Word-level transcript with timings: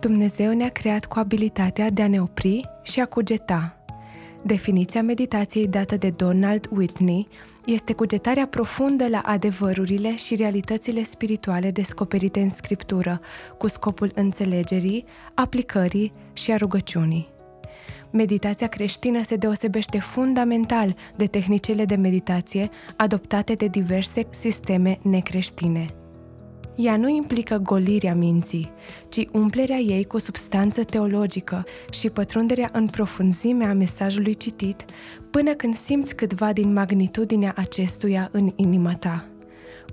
Dumnezeu 0.00 0.52
ne-a 0.52 0.68
creat 0.68 1.04
cu 1.06 1.18
abilitatea 1.18 1.90
de 1.90 2.02
a 2.02 2.08
ne 2.08 2.20
opri 2.20 2.68
și 2.82 3.00
a 3.00 3.06
cugeta. 3.06 3.76
Definiția 4.44 5.02
meditației 5.02 5.68
dată 5.68 5.96
de 5.96 6.10
Donald 6.10 6.68
Whitney 6.70 7.28
este 7.64 7.92
cugetarea 7.92 8.46
profundă 8.46 9.08
la 9.08 9.18
adevărurile 9.18 10.16
și 10.16 10.34
realitățile 10.34 11.04
spirituale 11.04 11.70
descoperite 11.70 12.40
în 12.40 12.48
scriptură, 12.48 13.20
cu 13.58 13.68
scopul 13.68 14.10
înțelegerii, 14.14 15.04
aplicării 15.34 16.12
și 16.32 16.52
a 16.52 16.56
rugăciunii. 16.56 17.28
Meditația 18.12 18.66
creștină 18.66 19.22
se 19.24 19.36
deosebește 19.36 19.98
fundamental 19.98 20.96
de 21.16 21.26
tehnicile 21.26 21.84
de 21.84 21.94
meditație 21.94 22.70
adoptate 22.96 23.54
de 23.54 23.66
diverse 23.66 24.26
sisteme 24.30 24.98
necreștine. 25.02 25.94
Ea 26.76 26.96
nu 26.96 27.08
implică 27.08 27.56
golirea 27.56 28.14
minții, 28.14 28.72
ci 29.08 29.28
umplerea 29.32 29.76
ei 29.76 30.04
cu 30.04 30.18
substanță 30.18 30.84
teologică 30.84 31.64
și 31.90 32.10
pătrunderea 32.10 32.70
în 32.72 32.86
profunzimea 32.86 33.74
mesajului 33.74 34.34
citit, 34.34 34.84
până 35.30 35.54
când 35.54 35.74
simți 35.74 36.14
câtva 36.14 36.52
din 36.52 36.72
magnitudinea 36.72 37.52
acestuia 37.56 38.28
în 38.32 38.50
inima 38.56 38.94
ta. 38.94 39.28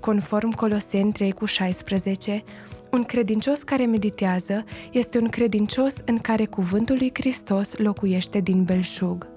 Conform 0.00 0.50
Coloseni 0.50 1.12
3 1.12 1.32
cu 1.32 1.44
16, 1.44 2.42
un 2.90 3.04
credincios 3.04 3.62
care 3.62 3.86
meditează 3.86 4.64
este 4.92 5.18
un 5.18 5.28
credincios 5.28 5.94
în 6.04 6.18
care 6.18 6.44
cuvântul 6.44 6.96
lui 6.98 7.10
Hristos 7.12 7.76
locuiește 7.76 8.40
din 8.40 8.62
belșug. 8.62 9.28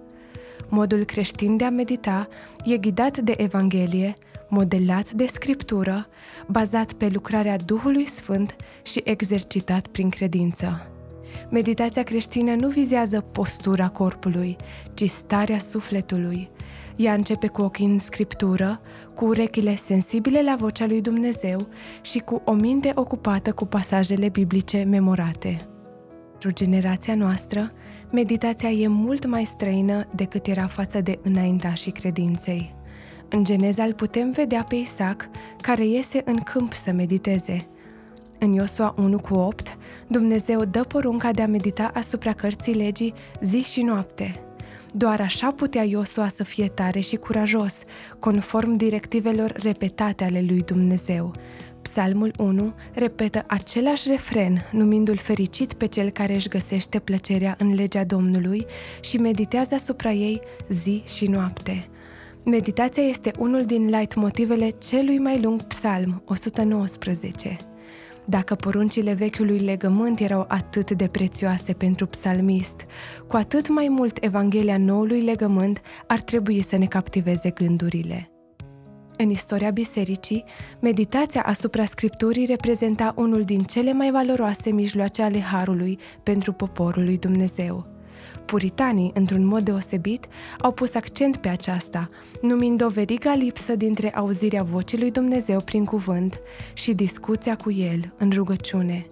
Modul 0.69 1.03
creștin 1.03 1.57
de 1.57 1.63
a 1.63 1.69
medita 1.69 2.27
e 2.65 2.77
ghidat 2.77 3.17
de 3.17 3.33
Evanghelie, 3.37 4.15
modelat 4.49 5.11
de 5.11 5.25
scriptură, 5.25 6.07
bazat 6.47 6.93
pe 6.93 7.07
lucrarea 7.07 7.55
Duhului 7.65 8.05
Sfânt 8.05 8.55
și 8.83 9.01
exercitat 9.03 9.87
prin 9.87 10.09
credință. 10.09 10.91
Meditația 11.49 12.03
creștină 12.03 12.55
nu 12.55 12.67
vizează 12.67 13.21
postura 13.21 13.87
corpului, 13.87 14.55
ci 14.93 15.09
starea 15.09 15.59
sufletului. 15.59 16.49
Ea 16.95 17.13
începe 17.13 17.47
cu 17.47 17.61
ochii 17.61 17.85
în 17.85 17.99
scriptură, 17.99 18.81
cu 19.15 19.25
urechile 19.25 19.75
sensibile 19.75 20.41
la 20.41 20.55
vocea 20.59 20.85
lui 20.85 21.01
Dumnezeu 21.01 21.67
și 22.01 22.19
cu 22.19 22.41
o 22.45 22.53
minte 22.53 22.91
ocupată 22.95 23.51
cu 23.51 23.65
pasajele 23.65 24.29
biblice 24.29 24.83
memorate. 24.83 25.57
Pentru 26.29 26.63
generația 26.63 27.15
noastră, 27.15 27.71
meditația 28.11 28.69
e 28.69 28.87
mult 28.87 29.25
mai 29.25 29.45
străină 29.45 30.07
decât 30.15 30.47
era 30.47 30.67
față 30.67 31.01
de 31.01 31.19
înaintașii 31.23 31.91
credinței. 31.91 32.76
În 33.29 33.43
Geneza 33.43 33.83
îl 33.83 33.93
putem 33.93 34.31
vedea 34.31 34.65
pe 34.69 34.75
Isaac, 34.75 35.29
care 35.61 35.85
iese 35.85 36.21
în 36.25 36.37
câmp 36.37 36.73
să 36.73 36.91
mediteze. 36.91 37.57
În 38.39 38.53
Iosua 38.53 38.93
1 38.97 39.19
cu 39.19 39.33
8, 39.33 39.77
Dumnezeu 40.07 40.65
dă 40.65 40.83
porunca 40.83 41.31
de 41.31 41.41
a 41.41 41.47
medita 41.47 41.91
asupra 41.93 42.33
cărții 42.33 42.73
legii 42.73 43.13
zi 43.41 43.63
și 43.63 43.81
noapte. 43.81 44.41
Doar 44.93 45.21
așa 45.21 45.51
putea 45.51 45.83
Iosua 45.83 46.27
să 46.27 46.43
fie 46.43 46.67
tare 46.67 46.99
și 46.99 47.15
curajos, 47.15 47.83
conform 48.19 48.75
directivelor 48.75 49.51
repetate 49.51 50.23
ale 50.23 50.43
lui 50.47 50.61
Dumnezeu. 50.61 51.33
Psalmul 51.81 52.33
1 52.37 52.73
repetă 52.93 53.43
același 53.47 54.09
refren, 54.09 54.69
numindu-l 54.71 55.17
fericit 55.17 55.73
pe 55.73 55.85
cel 55.85 56.09
care 56.09 56.33
își 56.33 56.47
găsește 56.47 56.99
plăcerea 56.99 57.55
în 57.57 57.73
legea 57.73 58.03
Domnului 58.03 58.65
și 59.01 59.17
meditează 59.17 59.75
asupra 59.75 60.11
ei 60.11 60.39
zi 60.69 61.03
și 61.05 61.27
noapte. 61.27 61.87
Meditația 62.49 63.03
este 63.03 63.31
unul 63.37 63.61
din 63.61 63.89
leitmotivele 63.89 64.69
celui 64.69 65.19
mai 65.19 65.41
lung 65.41 65.61
psalm, 65.61 66.21
119. 66.25 67.55
Dacă 68.25 68.55
poruncile 68.55 69.13
vechiului 69.13 69.59
legământ 69.59 70.19
erau 70.19 70.45
atât 70.47 70.91
de 70.91 71.07
prețioase 71.07 71.73
pentru 71.73 72.05
psalmist, 72.05 72.85
cu 73.27 73.35
atât 73.35 73.69
mai 73.69 73.87
mult 73.89 74.17
Evanghelia 74.23 74.77
noului 74.77 75.21
legământ 75.21 75.81
ar 76.07 76.19
trebui 76.19 76.61
să 76.61 76.77
ne 76.77 76.85
captiveze 76.85 77.49
gândurile. 77.49 78.31
În 79.17 79.29
istoria 79.29 79.69
bisericii, 79.69 80.43
meditația 80.79 81.41
asupra 81.41 81.85
scripturii 81.85 82.45
reprezenta 82.45 83.13
unul 83.15 83.41
din 83.41 83.59
cele 83.59 83.93
mai 83.93 84.11
valoroase 84.11 84.71
mijloace 84.71 85.21
ale 85.21 85.39
Harului 85.39 85.99
pentru 86.23 86.53
poporul 86.53 87.03
lui 87.03 87.17
Dumnezeu– 87.17 87.85
Puritanii, 88.45 89.11
într-un 89.13 89.45
mod 89.45 89.63
deosebit, 89.63 90.25
au 90.59 90.71
pus 90.71 90.95
accent 90.95 91.37
pe 91.37 91.47
aceasta, 91.47 92.07
numind 92.41 92.83
o 92.83 92.87
veriga 92.87 93.33
lipsă 93.33 93.75
dintre 93.75 94.15
auzirea 94.15 94.63
vocii 94.63 94.99
lui 94.99 95.11
Dumnezeu 95.11 95.61
prin 95.61 95.85
cuvânt 95.85 96.39
și 96.73 96.93
discuția 96.93 97.55
cu 97.55 97.71
el 97.71 98.13
în 98.17 98.31
rugăciune. 98.33 99.05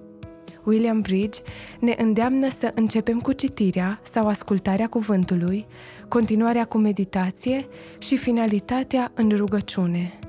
William 0.66 1.02
Bridge 1.02 1.40
ne 1.80 1.96
îndeamnă 1.98 2.50
să 2.50 2.72
începem 2.76 3.20
cu 3.20 3.32
citirea 3.32 4.00
sau 4.04 4.28
ascultarea 4.28 4.88
cuvântului, 4.88 5.66
continuarea 6.08 6.66
cu 6.66 6.78
meditație 6.78 7.66
și 8.00 8.18
finalitatea 8.18 9.12
în 9.16 9.30
rugăciune. 9.30 10.20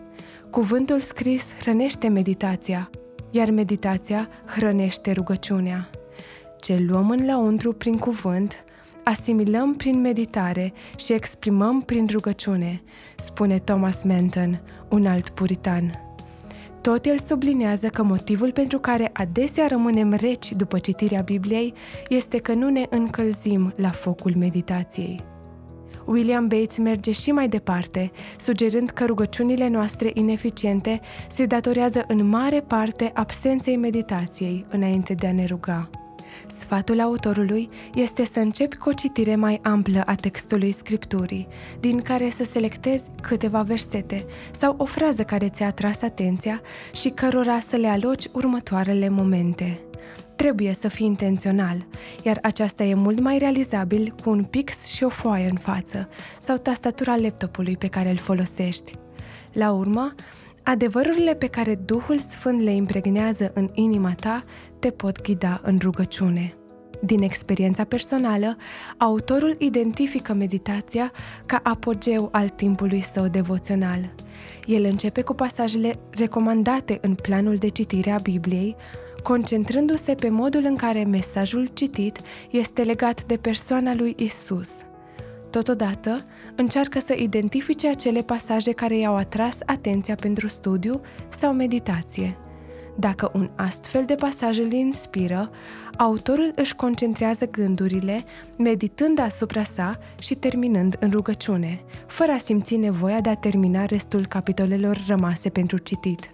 Cuvântul 0.50 1.00
scris 1.00 1.52
hrănește 1.60 2.08
meditația, 2.08 2.90
iar 3.30 3.50
meditația 3.50 4.28
hrănește 4.46 5.12
rugăciunea. 5.12 5.90
Ce 6.60 6.84
luăm 6.86 7.10
în 7.10 7.24
lăuntru 7.24 7.72
prin 7.72 7.98
cuvânt, 7.98 8.64
asimilăm 9.08 9.74
prin 9.74 10.00
meditare 10.00 10.72
și 10.96 11.12
exprimăm 11.12 11.80
prin 11.80 12.06
rugăciune, 12.10 12.82
spune 13.16 13.58
Thomas 13.58 14.02
Menton, 14.02 14.60
un 14.88 15.06
alt 15.06 15.28
puritan. 15.28 16.00
Tot 16.80 17.04
el 17.04 17.18
sublinează 17.18 17.88
că 17.88 18.02
motivul 18.02 18.52
pentru 18.52 18.78
care 18.78 19.10
adesea 19.12 19.66
rămânem 19.66 20.12
reci 20.12 20.52
după 20.52 20.78
citirea 20.78 21.20
Bibliei 21.20 21.74
este 22.08 22.38
că 22.38 22.52
nu 22.52 22.68
ne 22.68 22.86
încălzim 22.90 23.72
la 23.76 23.90
focul 23.90 24.32
meditației. 24.36 25.24
William 26.06 26.46
Bates 26.48 26.76
merge 26.76 27.12
și 27.12 27.30
mai 27.30 27.48
departe, 27.48 28.10
sugerând 28.38 28.90
că 28.90 29.04
rugăciunile 29.04 29.68
noastre 29.68 30.10
ineficiente 30.14 31.00
se 31.28 31.46
datorează 31.46 32.04
în 32.08 32.28
mare 32.28 32.60
parte 32.60 33.10
absenței 33.14 33.76
meditației 33.76 34.64
înainte 34.68 35.14
de 35.14 35.26
a 35.26 35.32
ne 35.32 35.44
ruga. 35.44 35.90
Sfatul 36.46 37.00
autorului 37.00 37.68
este 37.94 38.24
să 38.32 38.38
începi 38.38 38.76
cu 38.76 38.88
o 38.88 38.92
citire 38.92 39.36
mai 39.36 39.60
amplă 39.62 40.02
a 40.06 40.14
textului 40.14 40.72
scripturii, 40.72 41.48
din 41.80 42.00
care 42.00 42.30
să 42.30 42.44
selectezi 42.44 43.04
câteva 43.22 43.62
versete 43.62 44.24
sau 44.58 44.74
o 44.78 44.84
frază 44.84 45.22
care 45.22 45.48
ți-a 45.48 45.66
atras 45.66 46.02
atenția 46.02 46.60
și 46.92 47.08
cărora 47.08 47.60
să 47.60 47.76
le 47.76 47.88
aloci 47.88 48.26
următoarele 48.32 49.08
momente. 49.08 49.80
Trebuie 50.36 50.74
să 50.80 50.88
fii 50.88 51.06
intențional, 51.06 51.86
iar 52.24 52.38
aceasta 52.42 52.84
e 52.84 52.94
mult 52.94 53.20
mai 53.20 53.38
realizabil 53.38 54.14
cu 54.22 54.30
un 54.30 54.44
pix 54.44 54.84
și 54.84 55.04
o 55.04 55.08
foaie 55.08 55.48
în 55.48 55.56
față 55.56 56.08
sau 56.40 56.56
tastatura 56.56 57.16
laptopului 57.16 57.76
pe 57.76 57.88
care 57.88 58.10
îl 58.10 58.16
folosești. 58.16 58.92
La 59.52 59.70
urmă, 59.70 60.14
Adevărurile 60.68 61.34
pe 61.34 61.46
care 61.46 61.74
Duhul 61.74 62.18
Sfânt 62.18 62.60
le 62.60 62.70
impregnează 62.70 63.50
în 63.54 63.68
inima 63.74 64.14
ta 64.14 64.42
te 64.80 64.90
pot 64.90 65.22
ghida 65.22 65.60
în 65.64 65.78
rugăciune. 65.82 66.54
Din 67.02 67.22
experiența 67.22 67.84
personală, 67.84 68.56
autorul 68.98 69.56
identifică 69.58 70.34
meditația 70.34 71.12
ca 71.46 71.60
apogeu 71.62 72.28
al 72.32 72.48
timpului 72.48 73.00
său 73.00 73.28
devoțional. 73.28 74.14
El 74.64 74.84
începe 74.84 75.22
cu 75.22 75.34
pasajele 75.34 75.98
recomandate 76.10 76.98
în 77.02 77.14
planul 77.14 77.54
de 77.54 77.68
citire 77.68 78.10
a 78.10 78.18
Bibliei, 78.22 78.76
concentrându-se 79.22 80.14
pe 80.14 80.28
modul 80.28 80.62
în 80.64 80.76
care 80.76 81.04
mesajul 81.04 81.68
citit 81.72 82.20
este 82.50 82.82
legat 82.82 83.24
de 83.24 83.36
persoana 83.36 83.94
lui 83.94 84.14
Isus. 84.18 84.84
Totodată, 85.56 86.16
încearcă 86.54 87.00
să 87.00 87.14
identifice 87.18 87.88
acele 87.88 88.22
pasaje 88.22 88.72
care 88.72 88.96
i-au 88.96 89.16
atras 89.16 89.58
atenția 89.66 90.14
pentru 90.14 90.48
studiu 90.48 91.00
sau 91.28 91.52
meditație. 91.52 92.38
Dacă 92.98 93.30
un 93.34 93.50
astfel 93.54 94.04
de 94.04 94.14
pasaj 94.14 94.58
îl 94.58 94.72
inspiră, 94.72 95.50
autorul 95.96 96.52
își 96.54 96.74
concentrează 96.74 97.46
gândurile, 97.50 98.24
meditând 98.58 99.18
asupra 99.18 99.62
sa 99.62 99.98
și 100.20 100.34
terminând 100.34 100.96
în 101.00 101.10
rugăciune, 101.10 101.80
fără 102.06 102.32
a 102.32 102.38
simți 102.38 102.76
nevoia 102.76 103.20
de 103.20 103.28
a 103.28 103.36
termina 103.36 103.84
restul 103.84 104.26
capitolelor 104.26 104.98
rămase 105.06 105.48
pentru 105.48 105.78
citit. 105.78 106.28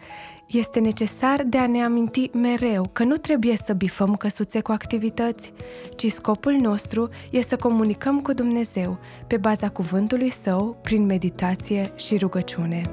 Este 0.53 0.81
necesar 0.81 1.43
de 1.47 1.59
a 1.59 1.67
ne 1.67 1.85
aminti 1.85 2.31
mereu 2.33 2.91
că 2.93 3.05
nu 3.05 3.17
trebuie 3.17 3.57
să 3.57 3.73
bifăm 3.73 4.15
căsuțe 4.15 4.61
cu 4.61 4.73
activități, 4.73 5.53
ci 5.97 6.07
scopul 6.07 6.53
nostru 6.53 7.09
este 7.31 7.49
să 7.49 7.57
comunicăm 7.57 8.21
cu 8.21 8.33
Dumnezeu 8.33 8.99
pe 9.27 9.37
baza 9.37 9.69
cuvântului 9.69 10.31
Său 10.31 10.77
prin 10.83 11.05
meditație 11.05 11.93
și 11.97 12.17
rugăciune. 12.17 12.91